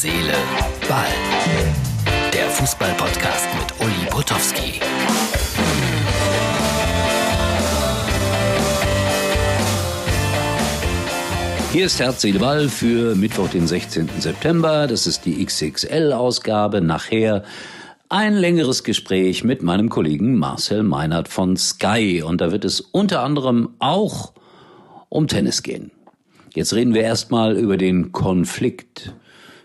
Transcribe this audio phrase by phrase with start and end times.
[0.00, 0.32] Seele,
[0.88, 1.08] Ball.
[2.32, 4.80] Der Fußball-Podcast mit Uli Potowski.
[11.72, 14.08] Hier ist Herz, Seele, Ball für Mittwoch, den 16.
[14.20, 14.86] September.
[14.86, 16.80] Das ist die XXL-Ausgabe.
[16.80, 17.42] Nachher
[18.08, 22.22] ein längeres Gespräch mit meinem Kollegen Marcel Meinert von Sky.
[22.22, 24.32] Und da wird es unter anderem auch
[25.08, 25.90] um Tennis gehen.
[26.54, 29.12] Jetzt reden wir erstmal über den Konflikt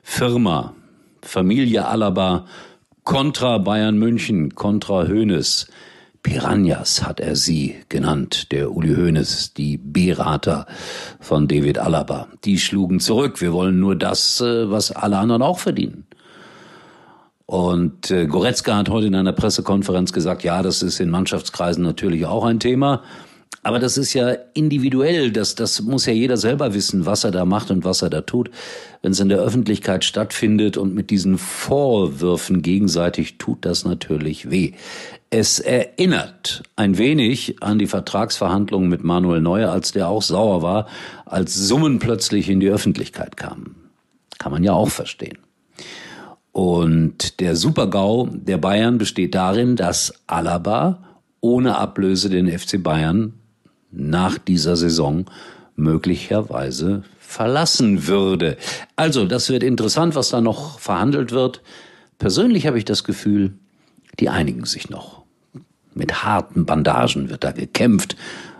[0.04, 0.76] Firma,
[1.22, 2.46] Familie Alaba,
[3.04, 5.68] kontra Bayern München, kontra Hoeneß.
[6.22, 10.68] Piranhas hat er sie genannt, der Uli Hoeneß, die Berater
[11.20, 12.28] von David Alaba.
[12.46, 13.42] Die schlugen zurück.
[13.42, 16.06] Wir wollen nur das, äh, was alle anderen auch verdienen.
[17.46, 22.26] Und äh, Goretzka hat heute in einer Pressekonferenz gesagt, ja, das ist in Mannschaftskreisen natürlich
[22.26, 23.04] auch ein Thema.
[23.63, 27.45] Aber das ist ja individuell, das, das muss ja jeder selber wissen, was er da
[27.45, 28.52] macht und was er da tut.
[29.02, 34.73] Wenn es in der Öffentlichkeit stattfindet und mit diesen Vorwürfen gegenseitig, tut das natürlich weh.
[35.30, 40.88] Es erinnert ein wenig an die Vertragsverhandlungen mit Manuel Neuer, als der auch sauer war,
[41.25, 43.75] als Summen plötzlich in die Öffentlichkeit kamen.
[44.39, 45.38] Kann man ja auch verstehen.
[46.52, 51.02] Und der Supergau der Bayern besteht darin, dass Alaba
[51.39, 53.33] ohne Ablöse den FC Bayern
[53.94, 55.25] nach dieser Saison
[55.75, 58.58] möglicherweise verlassen würde.
[58.95, 61.61] Also, das wird interessant, was da noch verhandelt wird.
[62.19, 63.53] Persönlich habe ich das Gefühl,
[64.19, 65.23] die einigen sich noch.
[65.95, 68.16] Mit harten Bandagen wird da gekämpft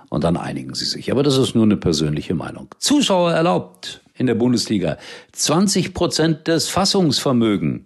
[0.10, 1.12] und dann einigen sie sich.
[1.12, 2.68] Aber das ist nur eine persönliche Meinung.
[2.80, 4.98] Zuschauer erlaubt in der Bundesliga
[5.32, 7.82] 20 Prozent des Fassungsvermögens.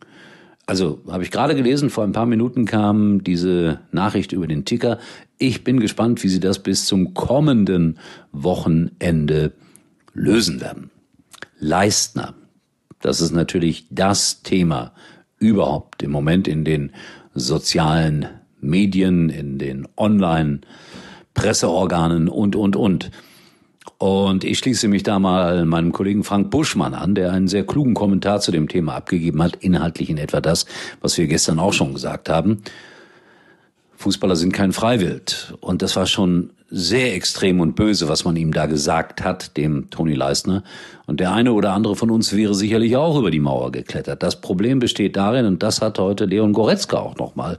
[0.66, 5.00] Also habe ich gerade gelesen, vor ein paar Minuten kam diese Nachricht über den Ticker.
[5.38, 8.00] Ich bin gespannt, wie sie das bis zum kommenden
[8.32, 9.54] Wochenende
[10.14, 10.90] lösen werden.
[11.60, 12.34] Leistner,
[13.02, 14.94] das ist natürlich das Thema
[15.38, 16.92] überhaupt im Moment in den
[17.36, 18.26] sozialen
[18.60, 23.12] Medien, in den Online-Presseorganen und, und, und.
[24.00, 27.94] Und ich schließe mich da mal meinem Kollegen Frank Buschmann an, der einen sehr klugen
[27.94, 30.66] Kommentar zu dem Thema abgegeben hat, inhaltlich in etwa das,
[31.02, 32.62] was wir gestern auch schon gesagt haben.
[33.98, 35.56] Fußballer sind kein Freiwild.
[35.60, 39.90] Und das war schon sehr extrem und böse, was man ihm da gesagt hat, dem
[39.90, 40.64] Toni Leisner.
[41.06, 44.22] Und der eine oder andere von uns wäre sicherlich auch über die Mauer geklettert.
[44.22, 47.58] Das Problem besteht darin, und das hat heute Leon Goretzka auch nochmal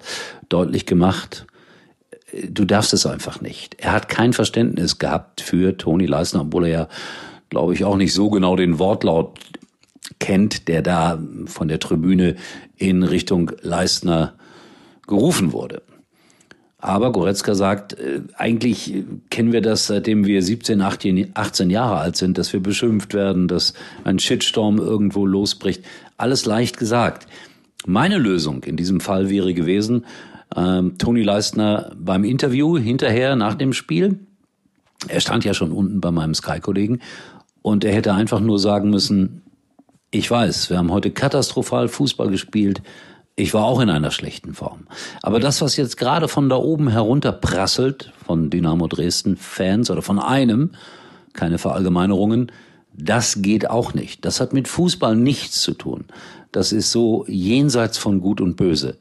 [0.48, 1.46] deutlich gemacht,
[2.48, 3.76] du darfst es einfach nicht.
[3.78, 6.88] Er hat kein Verständnis gehabt für Toni Leisner, obwohl er ja,
[7.48, 9.38] glaube ich, auch nicht so genau den Wortlaut
[10.20, 12.36] kennt, der da von der Tribüne
[12.76, 14.34] in Richtung Leisner
[15.06, 15.82] gerufen wurde.
[16.80, 22.38] Aber Goretzka sagt, äh, eigentlich kennen wir das, seitdem wir 17, 18 Jahre alt sind,
[22.38, 23.74] dass wir beschimpft werden, dass
[24.04, 25.84] ein Shitstorm irgendwo losbricht.
[26.16, 27.26] Alles leicht gesagt.
[27.86, 30.06] Meine Lösung in diesem Fall wäre gewesen,
[30.56, 34.20] ähm, Toni Leistner beim Interview hinterher nach dem Spiel.
[35.08, 37.00] Er stand ja schon unten bei meinem Sky-Kollegen
[37.62, 39.42] und er hätte einfach nur sagen müssen,
[40.10, 42.82] ich weiß, wir haben heute katastrophal Fußball gespielt.
[43.38, 44.88] Ich war auch in einer schlechten Form.
[45.22, 50.18] Aber das, was jetzt gerade von da oben herunterprasselt, von Dynamo Dresden Fans oder von
[50.18, 50.72] einem,
[51.34, 52.50] keine Verallgemeinerungen,
[52.92, 54.24] das geht auch nicht.
[54.24, 56.06] Das hat mit Fußball nichts zu tun.
[56.50, 58.98] Das ist so jenseits von Gut und Böse.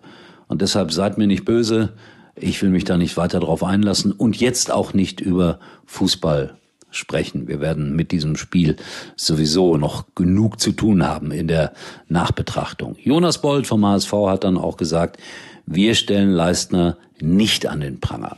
[0.48, 1.94] Und deshalb seid mir nicht böse.
[2.36, 6.58] Ich will mich da nicht weiter drauf einlassen und jetzt auch nicht über Fußball
[6.92, 7.48] sprechen.
[7.48, 8.78] Wir werden mit diesem Spiel
[9.16, 11.74] sowieso noch genug zu tun haben in der
[12.08, 12.96] Nachbetrachtung.
[13.04, 15.18] Jonas Bold vom HSV hat dann auch gesagt,
[15.66, 18.38] wir stellen Leistner nicht an den Pranger.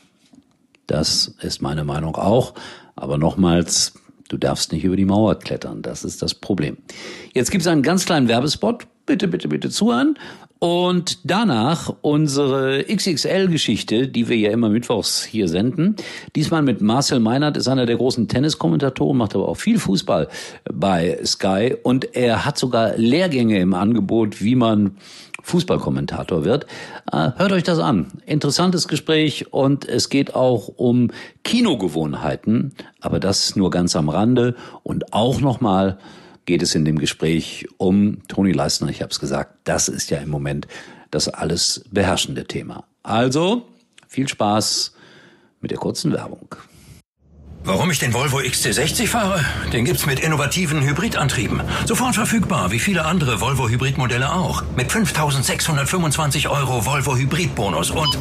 [0.87, 2.55] Das ist meine Meinung auch.
[2.95, 3.93] Aber nochmals,
[4.27, 5.81] du darfst nicht über die Mauer klettern.
[5.81, 6.77] Das ist das Problem.
[7.33, 8.87] Jetzt gibt es einen ganz kleinen Werbespot.
[9.05, 10.17] Bitte, bitte, bitte zuhören.
[10.59, 15.95] Und danach unsere XXL-Geschichte, die wir ja immer mittwochs hier senden.
[16.35, 20.27] Diesmal mit Marcel Meinert, ist einer der großen Tenniskommentatoren, macht aber auch viel Fußball
[20.65, 21.77] bei Sky.
[21.81, 24.97] Und er hat sogar Lehrgänge im Angebot, wie man
[25.43, 26.65] Fußballkommentator wird.
[27.09, 28.07] Äh, hört euch das an.
[28.25, 31.11] Interessantes Gespräch und es geht auch um
[31.43, 35.97] Kinogewohnheiten, aber das nur ganz am Rande und auch nochmal
[36.49, 38.89] geht es in dem Gespräch um Toni Leistner.
[38.89, 40.67] Ich habe es gesagt, das ist ja im Moment
[41.11, 42.85] das alles beherrschende Thema.
[43.03, 43.67] Also
[44.07, 44.93] viel Spaß
[45.61, 46.55] mit der kurzen Werbung.
[47.63, 49.45] Warum ich den Volvo XC60 fahre?
[49.71, 51.61] Den gibt's mit innovativen Hybridantrieben.
[51.85, 54.63] Sofort verfügbar, wie viele andere Volvo Hybridmodelle auch.
[54.75, 58.17] Mit 5625 Euro Volvo Hybridbonus und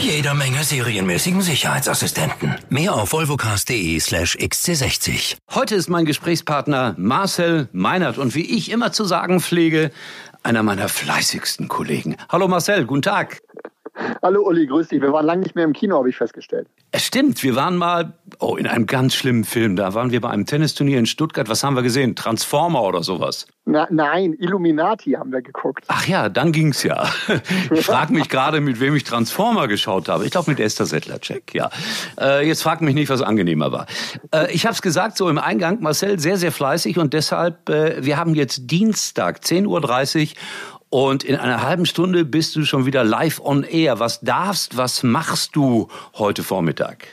[0.00, 2.54] Jeder Menge serienmäßigen Sicherheitsassistenten.
[2.68, 5.36] Mehr auf volvocast.de slash xc60.
[5.54, 9.90] Heute ist mein Gesprächspartner Marcel Meinert und wie ich immer zu sagen pflege,
[10.42, 12.16] einer meiner fleißigsten Kollegen.
[12.28, 13.40] Hallo Marcel, guten Tag.
[14.22, 15.00] Hallo Uli, grüß dich.
[15.00, 16.68] Wir waren lange nicht mehr im Kino, habe ich festgestellt.
[16.92, 19.76] Es stimmt, wir waren mal oh, in einem ganz schlimmen Film.
[19.76, 21.48] Da waren wir bei einem Tennisturnier in Stuttgart.
[21.48, 22.14] Was haben wir gesehen?
[22.14, 23.46] Transformer oder sowas?
[23.64, 25.84] Na, nein, Illuminati haben wir geguckt.
[25.88, 27.08] Ach ja, dann ging's ja.
[27.70, 30.24] Ich frage mich gerade, mit wem ich Transformer geschaut habe.
[30.24, 31.70] Ich glaube mit Esther Settlercheck, ja.
[32.20, 33.86] Äh, jetzt fragt mich nicht, was angenehmer war.
[34.32, 38.04] Äh, ich habe es gesagt, so im Eingang, Marcel, sehr, sehr fleißig und deshalb, äh,
[38.04, 40.36] wir haben jetzt Dienstag, 10.30 Uhr
[40.90, 43.98] und in einer halben Stunde bist du schon wieder live on air.
[43.98, 47.08] Was darfst, was machst du heute Vormittag?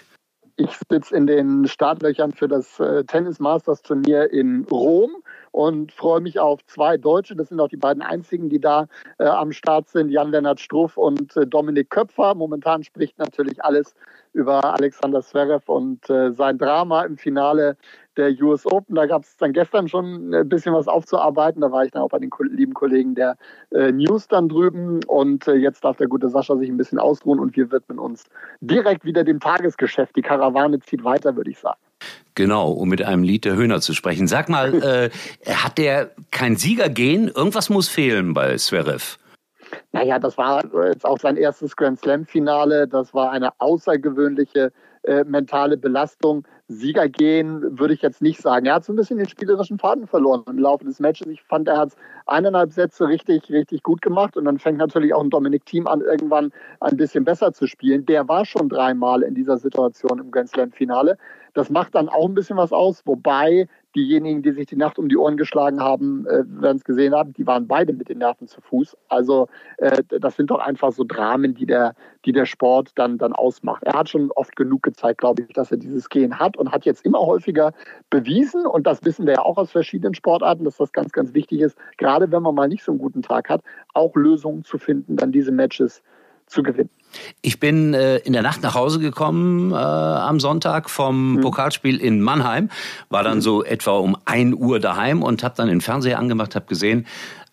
[0.55, 6.21] Ich sitze in den Startlöchern für das äh, Tennis Masters Turnier in Rom und freue
[6.21, 7.35] mich auf zwei Deutsche.
[7.35, 8.87] Das sind auch die beiden einzigen, die da
[9.17, 12.35] äh, am Start sind, Jan-Lennart Struff und äh, Dominik Köpfer.
[12.35, 13.95] Momentan spricht natürlich alles
[14.33, 17.77] über Alexander Zverev und äh, sein Drama im Finale
[18.17, 18.95] der US Open.
[18.95, 21.61] Da gab es dann gestern schon ein bisschen was aufzuarbeiten.
[21.61, 23.37] Da war ich dann auch bei den lieben Kollegen der
[23.71, 25.03] äh, News dann drüben.
[25.05, 28.25] Und äh, jetzt darf der gute Sascha sich ein bisschen ausruhen und wir widmen uns
[28.61, 30.15] direkt wieder dem Tagesgeschäft.
[30.15, 31.79] Die Karawane zieht weiter, würde ich sagen.
[32.35, 34.27] Genau, um mit einem Lied der Höhner zu sprechen.
[34.27, 34.73] Sag mal,
[35.45, 37.27] äh, hat der kein Siegergehen?
[37.27, 39.17] Irgendwas muss fehlen bei Zverev.
[39.91, 42.87] Naja, das war jetzt auch sein erstes Grand Slam-Finale.
[42.87, 44.71] Das war eine außergewöhnliche
[45.03, 46.47] äh, mentale Belastung.
[46.69, 48.65] Sieger gehen würde ich jetzt nicht sagen.
[48.65, 51.27] Er hat so ein bisschen den spielerischen Faden verloren im Laufe des Matches.
[51.27, 51.93] Ich fand, er hat
[52.25, 54.37] eineinhalb Sätze richtig, richtig gut gemacht.
[54.37, 58.05] Und dann fängt natürlich auch ein Dominik Thiem an, irgendwann ein bisschen besser zu spielen.
[58.05, 61.17] Der war schon dreimal in dieser Situation im Grand Slam-Finale.
[61.53, 65.09] Das macht dann auch ein bisschen was aus, wobei diejenigen, die sich die Nacht um
[65.09, 68.47] die Ohren geschlagen haben, äh, werden es gesehen haben, die waren beide mit den Nerven
[68.47, 68.97] zu Fuß.
[69.09, 69.47] Also
[69.77, 71.95] äh, das sind doch einfach so Dramen, die der,
[72.25, 73.83] die der Sport dann, dann ausmacht.
[73.83, 76.85] Er hat schon oft genug gezeigt, glaube ich, dass er dieses Gehen hat und hat
[76.85, 77.73] jetzt immer häufiger
[78.09, 81.61] bewiesen, und das wissen wir ja auch aus verschiedenen Sportarten, dass das ganz, ganz wichtig
[81.61, 83.61] ist, gerade wenn man mal nicht so einen guten Tag hat,
[83.93, 86.01] auch Lösungen zu finden, dann diese Matches
[86.47, 86.89] zu gewinnen.
[87.41, 91.41] Ich bin äh, in der Nacht nach Hause gekommen äh, am Sonntag vom mhm.
[91.41, 92.69] Pokalspiel in Mannheim,
[93.09, 93.41] war dann mhm.
[93.41, 97.05] so etwa um 1 Uhr daheim und habe dann den Fernseher angemacht, habe gesehen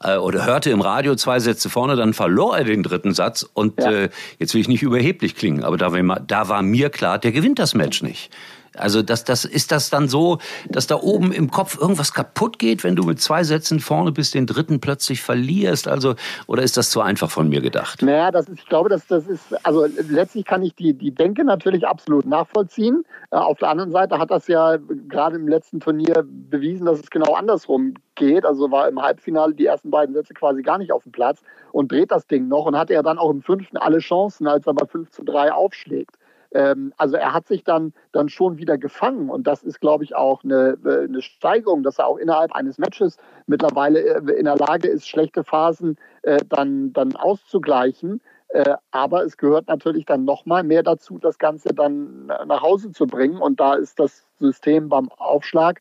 [0.03, 3.81] äh, oder hörte im Radio zwei Sätze vorne, dann verlor er den dritten Satz und
[3.81, 3.91] ja.
[3.91, 4.09] äh,
[4.39, 7.59] jetzt will ich nicht überheblich klingen, aber da war, da war mir klar, der gewinnt
[7.59, 8.31] das Match nicht.
[8.77, 10.39] Also das, das ist das dann so,
[10.69, 14.35] dass da oben im Kopf irgendwas kaputt geht, wenn du mit zwei Sätzen vorne bist,
[14.35, 15.89] den dritten plötzlich verlierst.
[15.89, 16.15] Also
[16.47, 18.03] oder ist das zu einfach von mir gedacht?
[18.03, 21.45] Naja, das ist, ich glaube, dass das ist, also letztlich kann ich die die Denke
[21.45, 23.05] natürlich absolut nachvollziehen.
[23.31, 24.77] Äh, auf der anderen Seite hat das ja
[25.09, 28.45] gerade im letzten Turnier bewiesen, dass es genau andersrum geht.
[28.45, 31.91] Also war im Halbfinale die ersten beiden Sätze quasi gar nicht auf dem Platz und
[31.91, 34.75] dreht das Ding noch und hatte ja dann auch im fünften alle Chancen, als er
[34.75, 36.17] bei 5 zu 3 aufschlägt.
[36.53, 40.15] Ähm, also er hat sich dann, dann schon wieder gefangen und das ist, glaube ich,
[40.15, 44.89] auch eine, eine Steigerung, dass er auch innerhalb eines Matches mittlerweile äh, in der Lage
[44.89, 48.21] ist, schlechte Phasen äh, dann, dann auszugleichen.
[48.49, 53.07] Äh, aber es gehört natürlich dann nochmal mehr dazu, das Ganze dann nach Hause zu
[53.07, 53.39] bringen.
[53.39, 55.81] Und da ist das System beim Aufschlag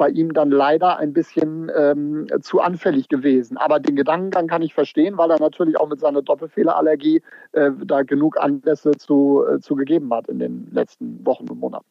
[0.00, 3.58] bei ihm dann leider ein bisschen ähm, zu anfällig gewesen.
[3.58, 7.20] Aber den Gedankengang kann ich verstehen, weil er natürlich auch mit seiner Doppelfehlerallergie
[7.52, 11.84] äh, da genug Anlässe zu, äh, zu gegeben hat in den letzten Wochen und Monaten.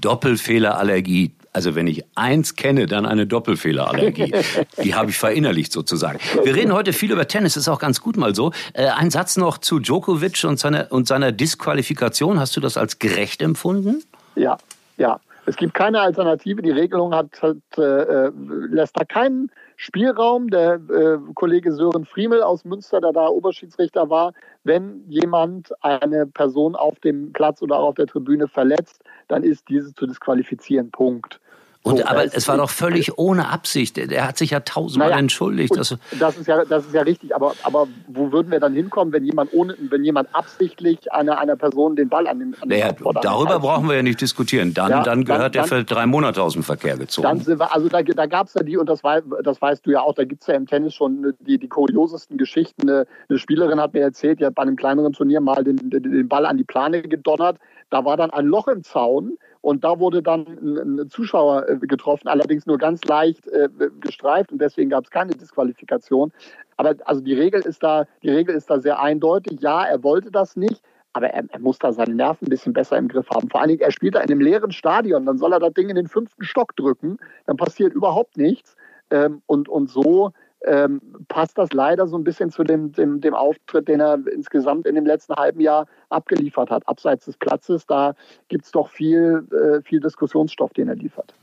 [0.00, 4.32] Doppelfehlerallergie, also wenn ich eins kenne, dann eine Doppelfehlerallergie.
[4.82, 6.20] Die habe ich verinnerlicht sozusagen.
[6.44, 8.52] Wir reden heute viel über Tennis, ist auch ganz gut mal so.
[8.72, 12.40] Äh, ein Satz noch zu Djokovic und seiner, und seiner Disqualifikation.
[12.40, 14.02] Hast du das als gerecht empfunden?
[14.36, 14.56] Ja,
[14.96, 15.20] ja.
[15.52, 16.62] Es gibt keine Alternative.
[16.62, 18.30] Die Regelung hat, hat äh,
[18.70, 20.48] lässt da keinen Spielraum.
[20.48, 24.32] Der äh, Kollege Sören Friemel aus Münster, der da Oberschiedsrichter war,
[24.64, 29.92] wenn jemand eine Person auf dem Platz oder auf der Tribüne verletzt, dann ist diese
[29.92, 30.90] zu disqualifizieren.
[30.90, 31.38] Punkt.
[31.84, 33.98] Und so, aber es war doch völlig ohne Absicht.
[33.98, 35.76] Er hat sich ja tausendmal naja, entschuldigt.
[35.76, 37.34] Das, das, ist ja, das ist ja richtig.
[37.34, 41.56] Aber, aber wo würden wir dann hinkommen, wenn jemand ohne, wenn jemand absichtlich einer, einer
[41.56, 44.72] Person den Ball an den, an naja, Darüber brauchen wir ja nicht diskutieren.
[44.74, 47.26] Dann, ja, dann gehört er für drei Monate aus dem Verkehr gezogen.
[47.26, 49.84] Dann sind wir, also da, da gab es ja die, und das, war, das weißt
[49.84, 52.88] du ja auch, da gibt es ja im Tennis schon die, die kuriosesten Geschichten.
[52.88, 56.02] Eine, eine Spielerin hat mir erzählt, die hat bei einem kleineren Turnier mal den, den,
[56.04, 57.58] den Ball an die Plane gedonnert.
[57.90, 62.28] Da war dann ein Loch im Zaun und da wurde dann ein, Zuschauer äh, getroffen,
[62.28, 63.68] allerdings nur ganz leicht äh,
[64.00, 66.32] gestreift und deswegen gab es keine Disqualifikation.
[66.76, 69.60] Aber also die Regel ist da, die Regel ist da sehr eindeutig.
[69.60, 70.82] Ja, er wollte das nicht.
[71.14, 73.50] Aber er, er, muss da seine Nerven ein bisschen besser im Griff haben.
[73.50, 75.90] Vor allen Dingen, er spielt da in einem leeren Stadion, dann soll er das Ding
[75.90, 78.76] in den fünften Stock drücken, dann passiert überhaupt nichts.
[79.10, 80.32] Ähm, und, und so
[80.66, 84.86] ähm, passt das leider so ein bisschen zu dem, dem, dem Auftritt, den er insgesamt
[84.86, 86.86] in dem letzten halben Jahr abgeliefert hat.
[86.86, 88.14] Abseits des Platzes, da
[88.48, 91.34] gibt es doch viel, äh, viel Diskussionsstoff, den er liefert.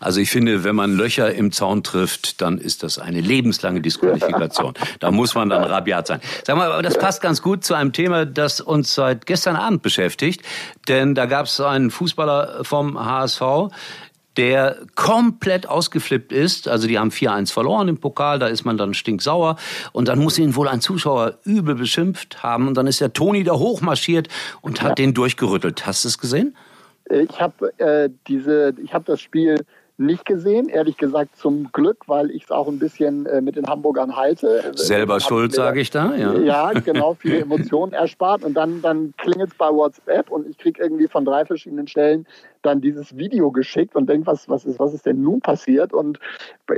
[0.00, 4.74] Also ich finde, wenn man Löcher im Zaun trifft, dann ist das eine lebenslange Disqualifikation.
[5.00, 6.20] da muss man dann rabiat sein.
[6.44, 9.82] Sag mal, aber das passt ganz gut zu einem Thema, das uns seit gestern Abend
[9.82, 10.42] beschäftigt.
[10.88, 13.42] Denn da gab es einen Fußballer vom HSV,
[14.36, 16.68] der komplett ausgeflippt ist.
[16.68, 19.56] Also die haben 4-1 verloren im Pokal, da ist man dann stinksauer.
[19.92, 22.68] Und dann muss ihn wohl ein Zuschauer übel beschimpft haben.
[22.68, 24.28] Und dann ist der Toni da hochmarschiert
[24.60, 24.94] und hat ja.
[24.96, 25.86] den durchgerüttelt.
[25.86, 26.56] Hast du es gesehen?
[27.10, 29.64] Ich habe äh, diese, ich habe das Spiel
[29.96, 33.66] nicht gesehen, ehrlich gesagt zum Glück, weil ich es auch ein bisschen äh, mit den
[33.66, 34.72] Hamburgern halte.
[34.74, 36.14] Selber schuld, sage ich da.
[36.16, 40.58] Ja, ja genau, viele Emotionen erspart und dann, dann klingelt es bei WhatsApp und ich
[40.58, 42.26] kriege irgendwie von drei verschiedenen Stellen
[42.64, 45.92] dann dieses Video geschickt und denke, was, was, ist, was ist denn nun passiert?
[45.92, 46.18] Und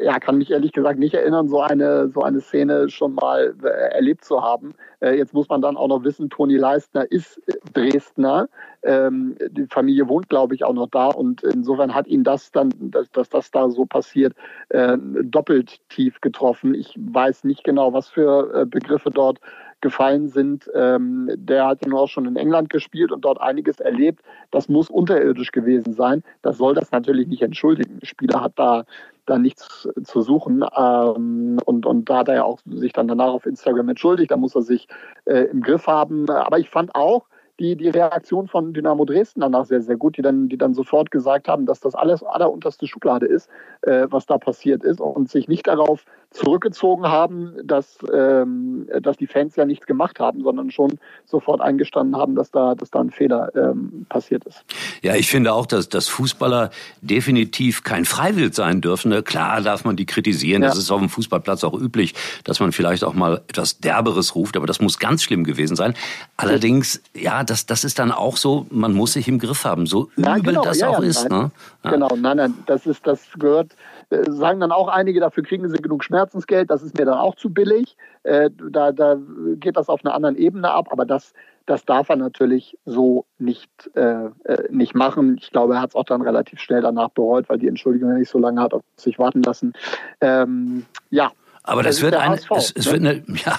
[0.02, 3.95] ja, kann mich ehrlich gesagt nicht erinnern, so eine, so eine Szene schon mal äh,
[3.95, 4.75] erlebt zu haben.
[5.00, 7.40] Äh, jetzt muss man dann auch noch wissen, Toni Leistner ist
[7.73, 8.49] Dresdner.
[8.83, 12.73] Ähm, die Familie wohnt, glaube ich, auch noch da und insofern hat ihn das dann,
[12.78, 14.35] dass, dass das da so passiert,
[14.69, 16.75] äh, doppelt tief getroffen.
[16.75, 19.40] Ich weiß nicht genau, was für äh, Begriffe dort
[19.87, 20.69] gefallen sind.
[20.75, 24.21] Ähm, der hat ja nur auch schon in England gespielt und dort einiges erlebt.
[24.50, 26.25] Das muss unterirdisch gewesen sein.
[26.43, 28.00] Das soll das natürlich nicht entschuldigen.
[28.00, 28.85] Der Spieler hat da
[29.26, 30.64] da nichts zu suchen.
[30.76, 34.31] Ähm, und, und da hat er ja auch sich dann danach auf Instagram entschuldigt.
[34.31, 34.88] Da muss er sich
[35.25, 36.28] äh, im Griff haben.
[36.31, 37.26] Aber ich fand auch,
[37.58, 41.10] die, die Reaktion von Dynamo Dresden danach sehr, sehr gut, die dann, die dann sofort
[41.10, 43.48] gesagt haben, dass das alles allerunterste Schublade ist,
[43.82, 49.26] äh, was da passiert ist und sich nicht darauf zurückgezogen haben, dass, ähm, dass die
[49.26, 53.10] Fans ja nichts gemacht haben, sondern schon sofort eingestanden haben, dass da, dass da ein
[53.10, 54.64] Fehler ähm, passiert ist.
[55.02, 56.70] Ja, ich finde auch, dass, dass Fußballer
[57.00, 59.10] definitiv kein Freiwild sein dürfen.
[59.10, 59.22] Ne?
[59.22, 60.68] Klar darf man die kritisieren, ja.
[60.68, 64.56] das ist auf dem Fußballplatz auch üblich, dass man vielleicht auch mal etwas Derberes ruft,
[64.56, 65.94] aber das muss ganz schlimm gewesen sein.
[66.38, 70.11] Allerdings, ja, das, das ist dann auch so, man muss sich im Griff haben, so
[70.16, 71.31] übel ja, genau, das ja, auch ist.
[71.31, 71.50] Nein.
[71.83, 71.90] Ne?
[71.93, 73.75] Genau, nein, nein, das ist, das gehört,
[74.11, 77.37] äh, sagen dann auch einige, dafür kriegen sie genug Schmerzensgeld, das ist mir dann auch
[77.37, 77.97] zu billig.
[78.23, 79.16] Äh, da, da
[79.55, 81.33] geht das auf einer anderen Ebene ab, aber das,
[81.64, 85.38] das darf er natürlich so nicht, äh, äh nicht machen.
[85.40, 88.31] Ich glaube, er hat es auch dann relativ schnell danach bereut, weil die Entschuldigung nicht
[88.31, 89.73] so lange hat auf sich warten lassen.
[90.21, 91.33] Ähm, ja,
[91.66, 92.92] aber das, das wird eine, HSV, es, es ne?
[92.92, 93.58] wird eine, ja,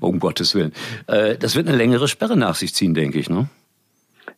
[0.00, 0.72] um Gottes Willen,
[1.06, 3.48] äh, das wird eine längere Sperre nach sich ziehen, denke ich, ne?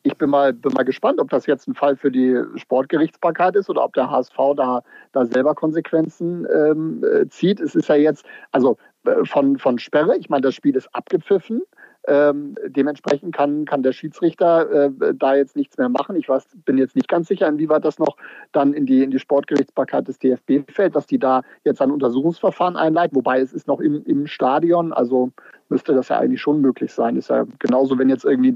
[0.07, 3.71] Ich bin mal, bin mal gespannt, ob das jetzt ein Fall für die Sportgerichtsbarkeit ist
[3.71, 7.59] oder ob der HSV da, da selber Konsequenzen ähm, äh, zieht.
[7.59, 11.63] Es ist ja jetzt, also äh, von, von Sperre, ich meine, das Spiel ist abgepfiffen.
[12.07, 16.17] Ähm, dementsprechend kann, kann der Schiedsrichter äh, da jetzt nichts mehr machen.
[16.17, 18.17] Ich weiß, bin jetzt nicht ganz sicher, inwieweit das noch
[18.53, 22.77] dann in die, in die Sportgerichtsbarkeit des DFB fällt, dass die da jetzt ein Untersuchungsverfahren
[22.77, 23.17] einleiten.
[23.17, 25.31] Wobei es ist noch im, im Stadion, also
[25.69, 27.17] müsste das ja eigentlich schon möglich sein.
[27.17, 28.55] Ist ja genauso, wenn jetzt irgendwie,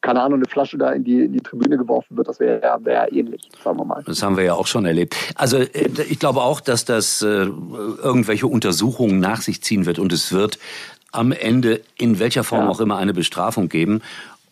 [0.00, 2.84] keine Ahnung, eine Flasche da in die, in die Tribüne geworfen wird, das wäre ja
[2.84, 4.02] wär ähnlich, sagen wir mal.
[4.04, 5.16] Das haben wir ja auch schon erlebt.
[5.36, 10.12] Also äh, ich glaube auch, dass das äh, irgendwelche Untersuchungen nach sich ziehen wird und
[10.12, 10.58] es wird
[11.12, 12.68] am Ende in welcher Form ja.
[12.68, 14.02] auch immer eine Bestrafung geben.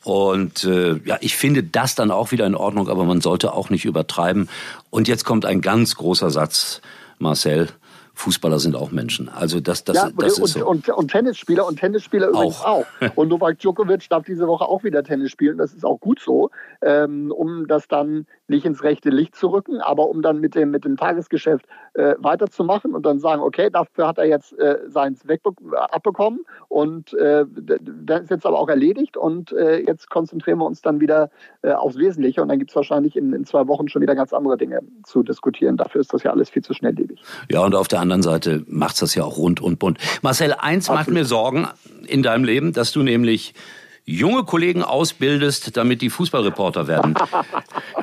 [0.05, 3.71] Und äh, ja, ich finde das dann auch wieder in Ordnung, aber man sollte auch
[3.71, 4.49] nicht übertreiben.
[4.91, 6.81] Und jetzt kommt ein ganz großer Satz,
[7.19, 7.69] Marcel.
[8.17, 9.29] Fußballer sind auch Menschen.
[9.29, 10.67] Also das, das, ja, das und, ist so.
[10.67, 12.87] Und, und Tennisspieler und Tennisspieler übrigens auch.
[13.15, 15.59] Und Novak Djokovic darf diese Woche auch wieder Tennis spielen.
[15.59, 19.81] Das ist auch gut so, ähm, um das dann nicht ins rechte Licht zu rücken,
[19.81, 24.07] aber um dann mit dem, mit dem Tagesgeschäft äh, weiterzumachen und dann sagen, okay, dafür
[24.07, 25.23] hat er jetzt äh, seins
[25.73, 27.45] abbekommen und äh,
[28.05, 31.31] das ist jetzt aber auch erledigt und äh, jetzt konzentrieren wir uns dann wieder
[31.63, 34.33] äh, aufs Wesentliche und dann gibt es wahrscheinlich in, in zwei Wochen schon wieder ganz
[34.33, 35.77] andere Dinge zu diskutieren.
[35.77, 37.21] Dafür ist das ja alles viel zu schnelllebig.
[37.51, 39.99] Ja, und auf der anderen Seite macht das ja auch rund und bunt.
[40.23, 41.01] Marcel, eins Absolut.
[41.01, 41.69] macht mir Sorgen
[42.07, 43.55] in deinem Leben, dass du nämlich
[44.07, 47.15] junge Kollegen ausbildest, damit die Fußballreporter werden.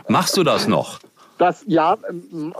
[0.08, 1.00] Machst du das noch?
[1.40, 1.98] Das ja,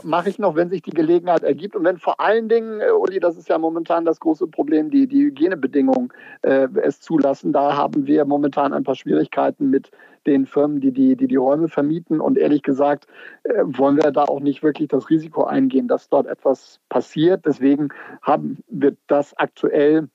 [0.02, 1.76] mache ich noch, wenn sich die Gelegenheit ergibt.
[1.76, 5.06] Und wenn vor allen Dingen, äh, Uli, das ist ja momentan das große Problem, die,
[5.06, 7.52] die Hygienebedingungen äh, es zulassen.
[7.52, 9.90] Da haben wir momentan ein paar Schwierigkeiten mit
[10.26, 12.20] den Firmen, die die, die, die Räume vermieten.
[12.20, 13.06] Und ehrlich gesagt,
[13.44, 17.46] äh, wollen wir da auch nicht wirklich das Risiko eingehen, dass dort etwas passiert.
[17.46, 17.90] Deswegen
[18.22, 20.08] haben wir das aktuell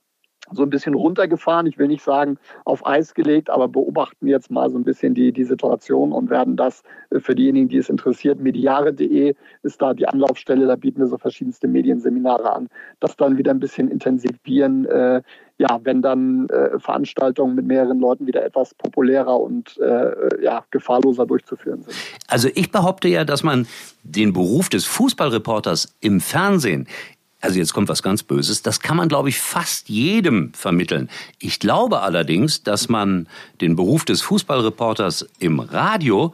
[0.51, 1.67] so ein bisschen runtergefahren.
[1.67, 5.31] Ich will nicht sagen auf Eis gelegt, aber beobachten jetzt mal so ein bisschen die,
[5.31, 10.07] die Situation und werden das äh, für diejenigen, die es interessiert, mediare.de ist da die
[10.07, 14.85] Anlaufstelle, da bieten wir so verschiedenste Medienseminare an, das dann wieder ein bisschen intensivieren.
[14.85, 15.21] Äh,
[15.59, 21.25] ja, wenn dann äh, Veranstaltungen mit mehreren Leuten wieder etwas populärer und äh, ja, gefahrloser
[21.25, 21.93] durchzuführen sind.
[22.29, 23.67] Also ich behaupte ja, dass man
[24.03, 26.87] den Beruf des Fußballreporters im Fernsehen
[27.41, 31.09] also jetzt kommt was ganz Böses, das kann man, glaube ich, fast jedem vermitteln.
[31.39, 33.27] Ich glaube allerdings, dass man
[33.61, 36.33] den Beruf des Fußballreporters im Radio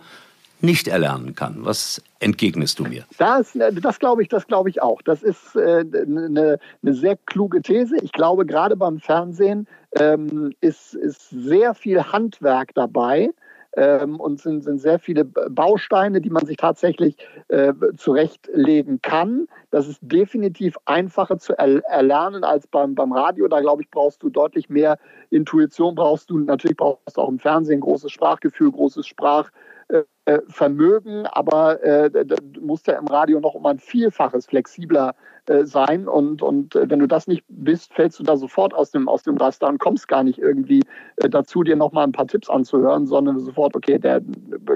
[0.61, 1.57] nicht erlernen kann.
[1.59, 3.03] Was entgegnest du mir?
[3.17, 5.01] Das, das glaube ich, das glaube ich auch.
[5.03, 7.97] Das ist äh, eine, eine sehr kluge These.
[8.01, 13.29] Ich glaube, gerade beim Fernsehen ähm, ist, ist sehr viel Handwerk dabei
[13.75, 17.17] ähm, und sind, sind sehr viele Bausteine, die man sich tatsächlich
[17.49, 19.47] äh, zurechtlegen kann.
[19.71, 23.47] Das ist definitiv einfacher zu er erlernen als beim, beim Radio.
[23.47, 24.97] Da glaube ich, brauchst du deutlich mehr
[25.29, 29.51] Intuition, brauchst du natürlich brauchst du auch im Fernsehen großes Sprachgefühl, großes Sprach.
[29.89, 35.15] Äh, äh, Vermögen, aber äh, du musst ja im Radio noch um ein Vielfaches flexibler
[35.47, 38.89] äh, sein und, und äh, wenn du das nicht bist, fällst du da sofort aus
[38.89, 40.81] dem, aus dem Raster und kommst gar nicht irgendwie
[41.17, 44.21] äh, dazu, dir nochmal ein paar Tipps anzuhören, sondern sofort, okay, der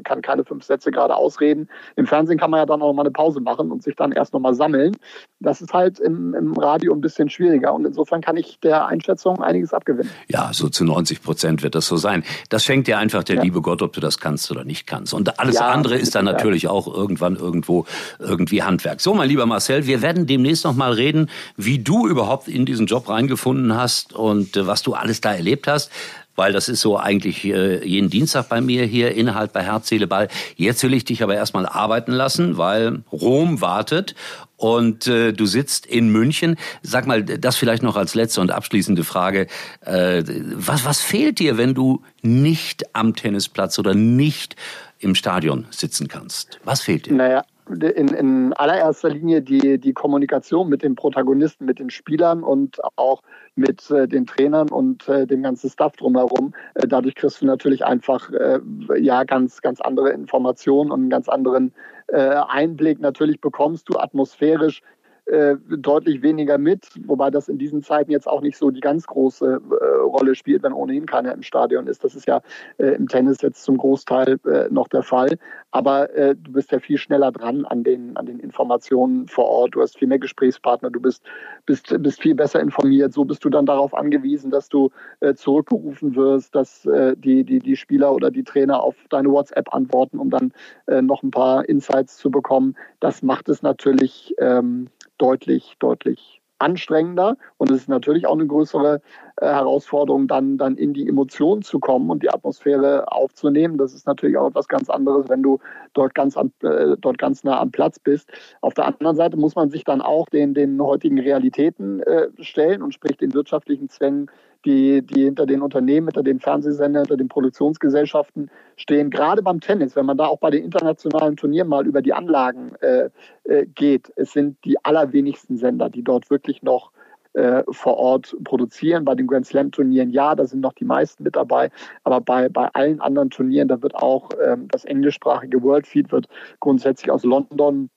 [0.04, 1.68] kann keine fünf Sätze gerade ausreden.
[1.96, 4.34] Im Fernsehen kann man ja dann auch mal eine Pause machen und sich dann erst
[4.34, 4.96] nochmal sammeln.
[5.40, 9.42] Das ist halt im, im Radio ein bisschen schwieriger und insofern kann ich der Einschätzung
[9.42, 10.12] einiges abgewinnen.
[10.28, 12.24] Ja, so zu 90 Prozent wird das so sein.
[12.50, 13.42] Das schenkt dir einfach der ja.
[13.42, 15.16] liebe Gott, ob du das kannst oder nicht kannst.
[15.16, 17.86] Und alles ja, andere ist dann natürlich auch irgendwann irgendwo
[18.20, 19.02] irgendwie Handwerk.
[19.02, 22.88] So, mein lieber Marcel, wir werden demnächst noch mal reden, wie du überhaupt in diesen
[22.88, 25.92] Job reingefunden hast und äh, was du alles da erlebt hast
[26.40, 30.08] weil das ist so eigentlich äh, jeden Dienstag bei mir hier, Inhalt bei Herz, Seele,
[30.08, 30.30] Ball.
[30.56, 34.16] Jetzt will ich dich aber erstmal arbeiten lassen, weil Rom wartet
[34.56, 36.56] und äh, du sitzt in München.
[36.82, 39.48] Sag mal, das vielleicht noch als letzte und abschließende Frage.
[39.82, 40.24] Äh,
[40.56, 44.56] was, was fehlt dir, wenn du nicht am Tennisplatz oder nicht
[45.00, 46.62] im Stadion sitzen kannst?
[46.64, 47.16] Was fehlt dir?
[47.16, 52.80] Naja, in, in allererster Linie die, die Kommunikation mit den Protagonisten, mit den Spielern und
[52.98, 53.22] auch
[53.56, 56.54] mit äh, den Trainern und äh, dem ganzen Staff drumherum.
[56.76, 58.60] Äh, dadurch kriegst du natürlich einfach äh,
[58.98, 61.74] ja ganz, ganz andere Informationen und einen ganz anderen
[62.08, 63.00] äh, Einblick.
[63.00, 64.82] Natürlich bekommst du atmosphärisch
[65.30, 69.06] äh, deutlich weniger mit, wobei das in diesen Zeiten jetzt auch nicht so die ganz
[69.06, 72.04] große äh, Rolle spielt, wenn ohnehin keiner im Stadion ist.
[72.04, 72.42] Das ist ja
[72.78, 75.38] äh, im Tennis jetzt zum Großteil äh, noch der Fall.
[75.72, 79.76] Aber äh, du bist ja viel schneller dran an den, an den Informationen vor Ort.
[79.76, 81.24] Du hast viel mehr Gesprächspartner, du bist,
[81.66, 83.14] bist, bist viel besser informiert.
[83.14, 84.90] So bist du dann darauf angewiesen, dass du
[85.36, 86.88] zurückgerufen wirst, dass
[87.18, 90.54] die, die, die Spieler oder die Trainer auf deine WhatsApp antworten, um dann
[90.88, 92.76] noch ein paar Insights zu bekommen.
[93.00, 94.88] Das macht es natürlich ähm,
[95.20, 97.38] deutlich, deutlich anstrengender.
[97.58, 99.02] Und es ist natürlich auch eine größere
[99.42, 103.78] Herausforderung, dann, dann in die Emotionen zu kommen und die Atmosphäre aufzunehmen.
[103.78, 105.60] Das ist natürlich auch etwas ganz anderes, wenn du
[105.94, 108.30] dort ganz, an, äh, dort ganz nah am Platz bist.
[108.62, 112.82] Auf der anderen Seite muss man sich dann auch den, den heutigen Realitäten äh, stellen
[112.82, 114.30] und sprich den wirtschaftlichen Zwängen
[114.66, 119.10] die, die hinter den Unternehmen, hinter den Fernsehsendern, hinter den Produktionsgesellschaften stehen.
[119.10, 122.74] Gerade beim Tennis, wenn man da auch bei den internationalen Turnieren mal über die Anlagen
[122.82, 123.10] äh,
[123.46, 126.92] äh, geht, es sind die allerwenigsten Sender, die dort wirklich noch
[127.34, 129.06] äh, vor Ort produzieren.
[129.06, 131.70] Bei den Grand Slam Turnieren ja, da sind noch die meisten mit dabei,
[132.04, 136.28] aber bei, bei allen anderen Turnieren, da wird auch ähm, das englischsprachige World Feed wird
[136.60, 137.90] grundsätzlich aus London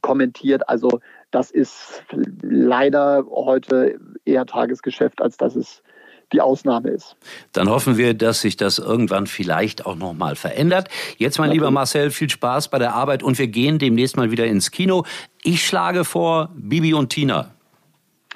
[0.00, 0.68] kommentiert.
[0.68, 2.02] Also das ist
[2.42, 5.82] leider heute eher Tagesgeschäft, als dass es
[6.32, 7.16] die Ausnahme ist.
[7.52, 10.88] Dann hoffen wir, dass sich das irgendwann vielleicht auch noch mal verändert.
[11.16, 11.60] Jetzt, mein Natürlich.
[11.60, 15.04] lieber Marcel, viel Spaß bei der Arbeit und wir gehen demnächst mal wieder ins Kino.
[15.42, 17.54] Ich schlage vor Bibi und Tina.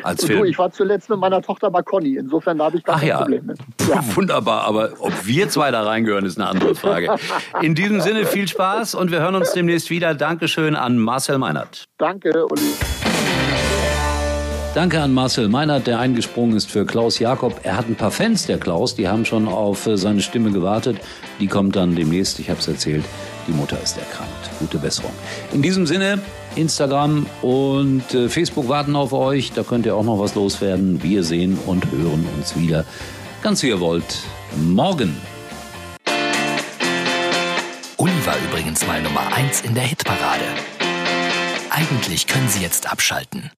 [0.03, 0.41] Als Film.
[0.41, 3.19] Du, ich war zuletzt mit meiner Tochter bei Conny, insofern habe ich da kein ja.
[3.19, 3.59] Problem mit.
[3.88, 4.01] Ja.
[4.15, 7.17] Wunderbar, aber ob wir zwei da reingehören, ist eine andere Frage.
[7.61, 10.15] In diesem Sinne viel Spaß und wir hören uns demnächst wieder.
[10.15, 11.85] Dankeschön an Marcel Meinert.
[11.99, 12.62] Danke, Uli.
[14.75, 17.61] Danke an Marcel Meinert, der eingesprungen ist für Klaus Jakob.
[17.62, 20.97] Er hat ein paar Fans, der Klaus, die haben schon auf äh, seine Stimme gewartet.
[21.41, 23.05] Die kommt dann demnächst, ich habe es erzählt,
[23.47, 24.51] die Mutter ist erkrankt.
[24.61, 25.12] Gute Besserung.
[25.53, 26.21] In diesem Sinne,
[26.57, 29.53] Instagram und äh, Facebook warten auf euch.
[29.53, 31.03] Da könnt ihr auch noch was loswerden.
[31.03, 32.85] Wir sehen und hören uns wieder,
[33.43, 34.23] ganz wie ihr wollt,
[34.57, 35.17] morgen.
[37.97, 40.45] Uli war übrigens mal Nummer 1 in der Hitparade.
[41.71, 43.51] Eigentlich können Sie jetzt abschalten.